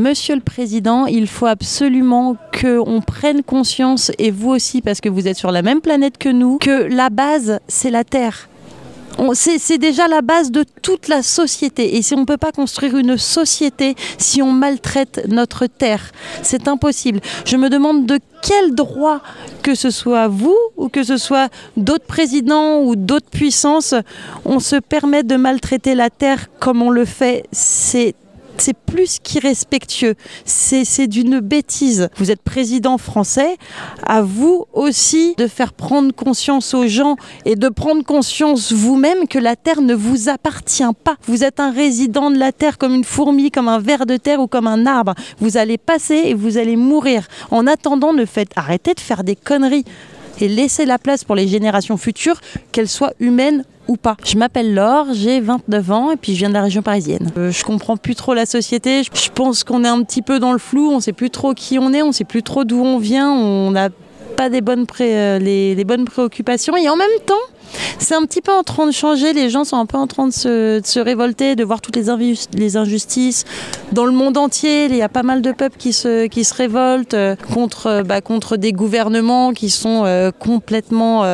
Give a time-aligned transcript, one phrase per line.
[0.00, 5.28] Monsieur le Président, il faut absolument qu'on prenne conscience, et vous aussi, parce que vous
[5.28, 8.48] êtes sur la même planète que nous, que la base, c'est la Terre.
[9.34, 11.98] C'est déjà la base de toute la société.
[11.98, 16.12] Et si on ne peut pas construire une société si on maltraite notre terre,
[16.42, 17.20] c'est impossible.
[17.44, 19.20] Je me demande de quel droit,
[19.62, 23.94] que ce soit vous ou que ce soit d'autres présidents ou d'autres puissances,
[24.46, 27.44] on se permet de maltraiter la terre comme on le fait.
[27.52, 28.14] C'est
[28.60, 30.14] c'est plus qu'irrespectueux.
[30.44, 32.08] C'est d'une bêtise.
[32.16, 33.56] Vous êtes président français,
[34.06, 39.38] à vous aussi de faire prendre conscience aux gens et de prendre conscience vous-même que
[39.38, 41.16] la terre ne vous appartient pas.
[41.26, 44.40] Vous êtes un résident de la terre comme une fourmi, comme un ver de terre
[44.40, 45.14] ou comme un arbre.
[45.38, 47.26] Vous allez passer et vous allez mourir.
[47.50, 49.84] En attendant, ne faites arrêtez de faire des conneries
[50.42, 52.40] et laissez la place pour les générations futures,
[52.72, 54.16] qu'elles soient humaines ou pas.
[54.24, 57.30] Je m'appelle Laure, j'ai 29 ans et puis je viens de la région parisienne.
[57.36, 59.02] Euh, je comprends plus trop la société.
[59.02, 60.90] Je pense qu'on est un petit peu dans le flou.
[60.90, 62.02] On sait plus trop qui on est.
[62.02, 63.32] On sait plus trop d'où on vient.
[63.32, 63.88] On n'a
[64.36, 66.76] pas euh, les, les bonnes préoccupations.
[66.76, 67.34] Et en même temps,
[67.98, 69.32] c'est un petit peu en train de changer.
[69.32, 73.44] Les gens sont un peu en train de se, révolter, de voir toutes les, injustices.
[73.92, 76.54] Dans le monde entier, il y a pas mal de peuples qui se, qui se
[76.54, 81.24] révoltent euh, contre, euh, bah, contre des gouvernements qui sont, euh, complètement,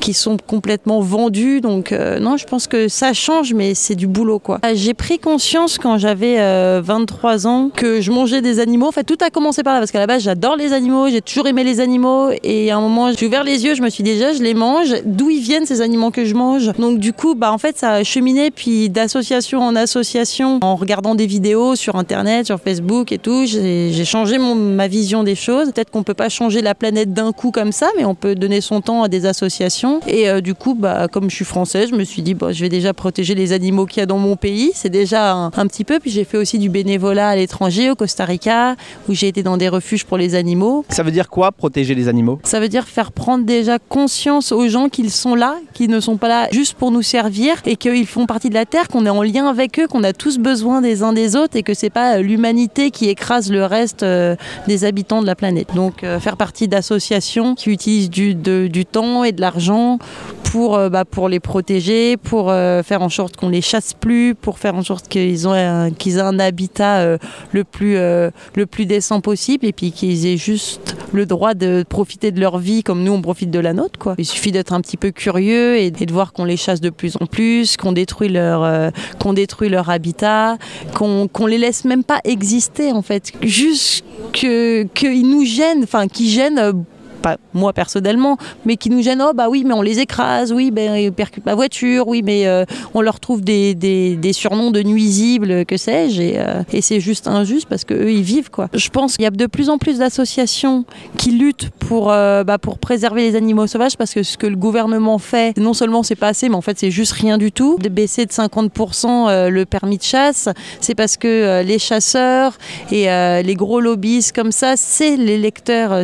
[0.00, 1.60] qui sont complètement vendus.
[1.60, 4.38] Donc, non, je pense que ça change, mais c'est du boulot.
[4.38, 4.60] quoi.
[4.74, 8.86] J'ai pris conscience quand j'avais 23 ans que je mangeais des animaux.
[8.86, 11.20] En fait, tout a commencé par là, parce qu'à la base, j'adore les animaux, j'ai
[11.20, 12.30] toujours aimé les animaux.
[12.42, 14.54] Et à un moment, j'ai ouvert les yeux, je me suis dit déjà, je les
[14.54, 14.94] mange.
[15.04, 16.72] D'où viennent ces aliments que je mange.
[16.78, 21.14] Donc du coup, bah en fait, ça a cheminé puis d'association en association, en regardant
[21.14, 25.72] des vidéos sur internet, sur Facebook et tout, j'ai changé mon, ma vision des choses.
[25.72, 28.60] Peut-être qu'on peut pas changer la planète d'un coup comme ça, mais on peut donner
[28.60, 30.00] son temps à des associations.
[30.06, 32.60] Et euh, du coup, bah comme je suis française, je me suis dit, bon, je
[32.60, 34.72] vais déjà protéger les animaux qu'il y a dans mon pays.
[34.74, 35.98] C'est déjà un, un, petit peu.
[35.98, 38.76] Puis j'ai fait aussi du bénévolat à l'étranger, au Costa Rica,
[39.08, 40.84] où j'ai été dans des refuges pour les animaux.
[40.88, 42.40] Ça veut dire quoi, protéger les animaux?
[42.44, 46.16] Ça veut dire faire prendre déjà conscience aux gens qu'ils sont là, qu'ils ne sont
[46.16, 49.10] pas là juste pour nous servir et qu'ils font partie de la Terre, qu'on est
[49.10, 51.90] en lien avec eux, qu'on a tous besoin des uns des autres et que c'est
[51.90, 54.36] pas euh, l'humanité qui écrase le reste euh,
[54.66, 55.74] des habitants de la planète.
[55.74, 59.98] Donc euh, faire partie d'associations qui utilisent du, du temps et de l'argent
[60.44, 64.74] pour, bah, pour les protéger, pour faire en sorte qu'on les chasse plus, pour faire
[64.74, 67.16] en sorte qu'ils ont aient un habitat
[67.52, 72.32] le plus le plus décent possible et puis qu'ils aient juste le droit de profiter
[72.32, 74.14] de leur vie comme nous on profite de la nôtre quoi.
[74.18, 77.16] Il suffit d'être un petit peu curieux et, de voir qu'on les chasse de plus
[77.20, 80.56] en plus, qu'on détruit leur euh, qu'on détruit leur habitat,
[80.94, 86.08] qu'on qu'on les laisse même pas exister en fait, juste que qu'ils nous gênent, enfin
[86.08, 86.84] qui gênent
[87.20, 89.22] pas moi personnellement, mais qui nous gênent.
[89.22, 92.46] Oh bah oui, mais on les écrase, oui, ben ils percutent ma voiture, oui, mais
[92.46, 92.64] euh,
[92.94, 97.28] on leur trouve des, des, surnoms de nuisibles, que sais-je, et, euh, et c'est juste
[97.28, 98.68] injuste parce qu'eux ils vivent quoi.
[98.74, 100.84] Je pense qu'il y a de plus en plus d'associations
[101.16, 104.56] qui luttent pour, euh, bah, pour préserver les animaux sauvages parce que ce que le
[104.56, 107.76] gouvernement fait, non seulement c'est pas assez, mais en fait c'est juste rien du tout.
[107.80, 110.48] De baisser de 50% le permis de chasse,
[110.80, 112.56] c'est parce que les chasseurs
[112.90, 113.06] et
[113.42, 115.40] les gros lobbies comme ça, c'est les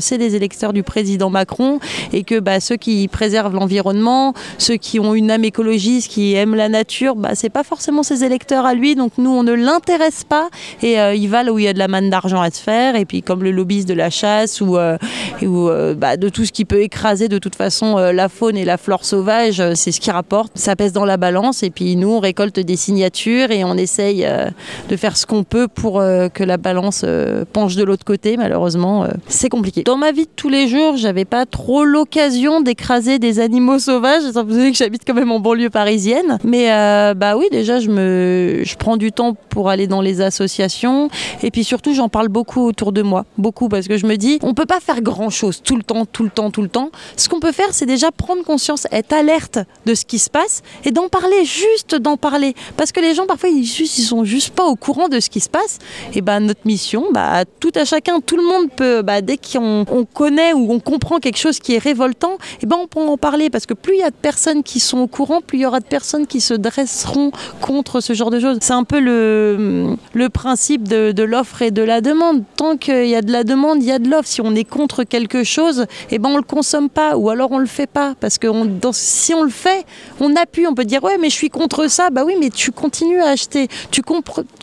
[0.01, 1.81] c'est les électeurs du président Macron
[2.13, 6.55] et que bah, ceux qui préservent l'environnement, ceux qui ont une âme écologiste, qui aiment
[6.55, 8.95] la nature, bah, c'est pas forcément ses électeurs à lui.
[8.95, 10.49] Donc nous, on ne l'intéresse pas
[10.83, 12.61] et euh, il va là où il y a de la manne d'argent à se
[12.61, 12.97] faire.
[12.97, 14.97] Et puis comme le lobbyiste de la chasse ou, euh,
[15.43, 18.77] euh, bah, de tout ce qui peut écraser de toute façon la faune et la
[18.77, 20.53] flore sauvage, c'est ce qui rapporte.
[20.55, 24.27] Ça pèse dans la balance et puis nous, on récolte des signatures et on essaye
[24.89, 27.05] de faire ce qu'on peut pour que la balance
[27.53, 28.37] penche de l'autre côté.
[28.37, 29.83] Malheureusement, c'est compliqué.
[29.83, 34.25] Dans ma vie de tous les jours, j'avais pas trop l'occasion d'écraser des animaux sauvages,
[34.25, 36.39] étant donné que j'habite quand même en banlieue parisienne.
[36.45, 40.21] Mais euh, bah oui, déjà, je, me, je prends du temps pour aller dans les
[40.21, 41.09] associations.
[41.43, 43.25] Et puis surtout, j'en parle beaucoup autour de moi.
[43.39, 46.07] Beaucoup, parce que je me dis, on peut pas faire grand chose tout le temps,
[46.07, 46.91] tout le temps, tout le temps.
[47.17, 50.63] Ce qu'on peut faire, c'est déjà prendre conscience, être alerte de ce qui se passe
[50.85, 52.55] et d'en parler, juste d'en parler.
[52.77, 55.49] Parce que les gens, parfois, ils, sont juste pas au courant de ce qui se
[55.49, 55.79] passe.
[56.15, 59.85] Et bah, notre mission, bah, tout à chacun, tout le monde peut, bah, dès qu'on
[59.91, 63.17] on connaît ou on comprend quelque chose qui est révoltant, eh ben on peut en
[63.17, 65.63] parler parce que plus il y a de personnes qui sont au courant, plus il
[65.63, 68.59] y aura de personnes qui se dresseront contre ce genre de choses.
[68.61, 72.45] C'est un peu le, le principe de, de l'offre et de la demande.
[72.57, 74.29] Tant qu'il y a de la demande, il y a de l'offre.
[74.29, 77.59] Si on est contre quelque chose, eh ben on le consomme pas ou alors on
[77.59, 78.47] le fait pas parce que
[78.93, 79.85] si on le fait,
[80.21, 80.67] on appuie.
[80.69, 82.11] On peut dire ouais mais je suis contre ça.
[82.11, 84.03] Bah oui mais tu continues à acheter, tu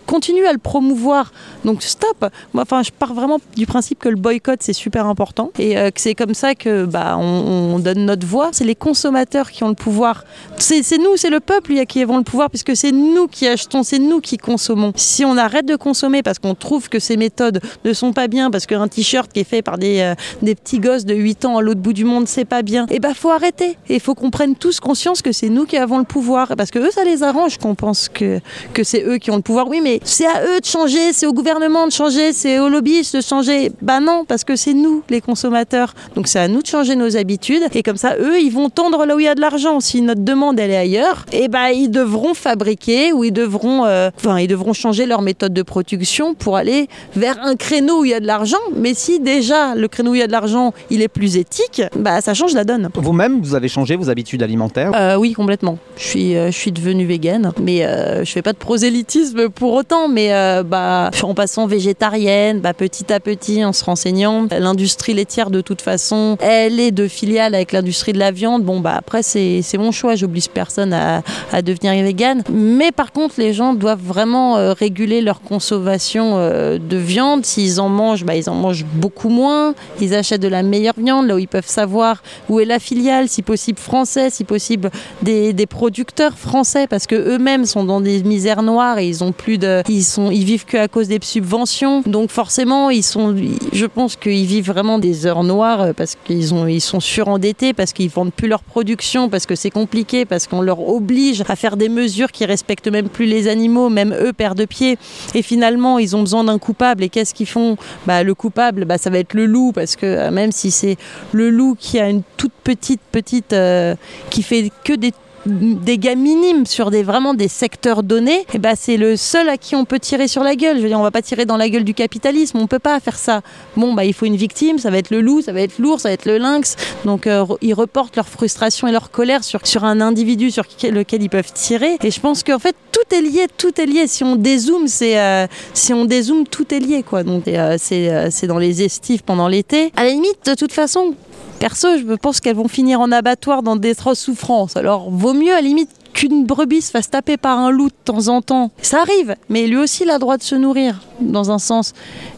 [0.06, 1.34] continues à le promouvoir.
[1.66, 2.26] Donc stop.
[2.54, 5.92] Moi enfin je pars vraiment du principe que le boycott c'est super important et euh,
[5.92, 8.50] que c'est c'est comme ça que bah, on, donne notre voix.
[8.52, 10.26] C'est les consommateurs qui ont le pouvoir.
[10.60, 13.98] C'est nous, c'est le peuple qui avons le pouvoir, puisque c'est nous qui achetons, c'est
[13.98, 14.94] nous qui consommons.
[14.96, 18.52] Si on arrête de consommer parce qu'on trouve que ces méthodes ne sont pas bien,
[18.52, 20.14] parce qu'un t-shirt qui est fait par des, euh,
[20.44, 22.98] des petits gosses de 8 ans à l'autre bout du monde, c'est pas bien, et
[22.98, 23.76] eh ben faut arrêter.
[23.90, 26.54] Et il faut qu'on prenne tous conscience que c'est nous qui avons le pouvoir.
[26.56, 28.40] Parce que eux, ça les arrange qu'on pense que,
[28.76, 29.68] que c'est eux qui ont le pouvoir.
[29.68, 33.16] Oui, mais c'est à eux de changer, c'est au gouvernement de changer, c'est aux lobbyistes
[33.16, 33.72] de changer.
[33.82, 35.96] Bah non, parce que c'est nous, les consommateurs.
[36.16, 37.64] Donc c'est à nous de changer nos habitudes.
[37.74, 39.80] Et comme ça, eux, ils vont tendre là où il y a de l'argent.
[39.80, 43.86] Si notre demande, elle est ailleurs, et eh ben ils devront fabriquer ou ils devront,
[43.86, 48.06] euh, enfin, ils devront changer leur méthode de production pour aller vers un créneau où
[48.06, 48.58] il y a de l'argent.
[48.76, 51.82] Mais si déjà le créneau où il y a de l'argent, il est plus éthique,
[51.96, 52.90] bah ça change la donne.
[52.96, 54.92] Vous-même, vous avez changé vos habitudes alimentaires?
[54.96, 55.78] Euh, Oui, complètement.
[55.98, 57.86] Je suis, euh, je suis devenue végane, mais
[58.24, 60.08] je fais pas de prosélytisme pour autant.
[60.08, 60.30] Mais
[60.64, 65.82] bah, en passant végétarienne, bah, petit à petit, en se renseignant, l'industrie laitière de toute
[65.82, 65.93] façon,
[66.40, 68.64] elle est de filiale avec l'industrie de la viande.
[68.64, 70.16] Bon, bah après, c'est mon choix.
[70.16, 72.44] J'oblige personne à, à, devenir végane.
[72.52, 77.46] Mais par contre, les gens doivent vraiment réguler leur consommation de viande.
[77.46, 79.74] S'ils en mangent, bah, ils en mangent beaucoup moins.
[80.02, 83.30] Ils achètent de la meilleure viande là où ils peuvent savoir où est la filiale,
[83.30, 84.90] si possible français, si possible
[85.22, 89.58] des, producteurs français, parce que eux-mêmes sont dans des misères noires et ils ont plus
[89.58, 92.04] de, ils sont, ils vivent que à cause des subventions.
[92.06, 93.36] Donc forcément, ils sont,
[93.72, 97.74] je pense qu'ils vivent vraiment des heures noires euh, parce qu'ils ont, ils sont surendettés,
[97.74, 101.56] parce qu'ils vendent plus leur production, parce que c'est compliqué, parce qu'on leur oblige à
[101.56, 104.98] faire des mesures qui respectent même plus les animaux, même eux perdent de pied.
[105.36, 107.04] Et finalement, ils ont besoin d'un coupable.
[107.04, 107.78] Et qu'est-ce qu'ils font?
[108.06, 110.98] Bah, le coupable, bah, ça va être le loup, parce que euh, même si c'est
[111.32, 113.96] le loup qui a une toute petite petite euh,
[114.30, 115.14] qui fait que des
[115.46, 119.58] dégâts minimes sur des vraiment des secteurs donnés, et eh ben c'est le seul à
[119.58, 120.78] qui on peut tirer sur la gueule.
[120.78, 123.00] Je veux dire, on va pas tirer dans la gueule du capitalisme, on peut pas
[123.00, 123.42] faire ça.
[123.76, 126.04] Bon, bah il faut une victime, ça va être le loup, ça va être l'ours,
[126.04, 126.76] ça va être le lynx.
[127.06, 131.24] Donc euh, ils reportent leur frustration et leur colère sur, sur un individu sur lequel
[131.24, 131.98] ils peuvent tirer.
[132.04, 134.08] Et je pense qu'en fait tout est lié, tout est lié.
[134.08, 137.24] Si on dézoome, c'est euh, si on dézoome, tout est lié quoi.
[137.24, 137.44] Donc
[137.78, 139.92] c'est c'est dans les estives pendant l'été.
[139.96, 141.16] À la limite, de toute façon,
[141.64, 144.76] Perso, je pense qu'elles vont finir en abattoir dans des souffrances.
[144.76, 148.28] Alors, vaut mieux à limite qu'une brebis se fasse taper par un loup de temps
[148.28, 148.72] en temps.
[148.82, 151.94] Ça arrive, mais lui aussi il a le droit de se nourrir, dans un sens.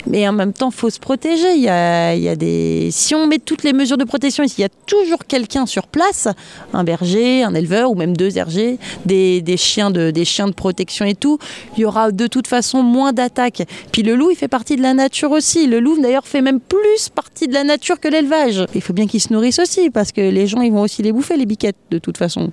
[0.07, 1.55] Mais en même temps, faut se protéger.
[1.55, 2.89] Il y, a, des...
[2.91, 5.87] Si on met toutes les mesures de protection ici, il y a toujours quelqu'un sur
[5.87, 6.27] place,
[6.73, 11.05] un berger, un éleveur ou même deux bergers, des, chiens de, des chiens de protection
[11.05, 11.39] et tout,
[11.75, 13.63] il y aura de toute façon moins d'attaques.
[13.91, 15.67] Puis le loup, il fait partie de la nature aussi.
[15.67, 18.65] Le loup, d'ailleurs, fait même plus partie de la nature que l'élevage.
[18.75, 21.11] Il faut bien qu'il se nourrisse aussi, parce que les gens, ils vont aussi les
[21.11, 22.51] bouffer, les biquettes, de toute façon.